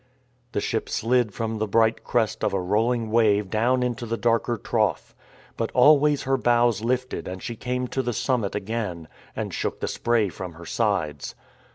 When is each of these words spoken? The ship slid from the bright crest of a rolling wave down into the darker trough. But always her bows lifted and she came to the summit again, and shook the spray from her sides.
The 0.53 0.59
ship 0.61 0.89
slid 0.89 1.31
from 1.31 1.59
the 1.59 1.67
bright 1.67 2.03
crest 2.03 2.43
of 2.43 2.55
a 2.55 2.59
rolling 2.59 3.11
wave 3.11 3.51
down 3.51 3.83
into 3.83 4.07
the 4.07 4.17
darker 4.17 4.57
trough. 4.57 5.13
But 5.57 5.69
always 5.73 6.23
her 6.23 6.37
bows 6.37 6.81
lifted 6.83 7.27
and 7.27 7.43
she 7.43 7.55
came 7.55 7.87
to 7.89 8.01
the 8.01 8.11
summit 8.11 8.55
again, 8.55 9.07
and 9.35 9.53
shook 9.53 9.79
the 9.79 9.87
spray 9.87 10.29
from 10.29 10.53
her 10.53 10.65
sides. 10.65 11.35